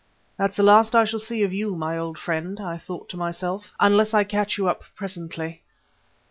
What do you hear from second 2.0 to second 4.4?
friend, thought I to myself, unless I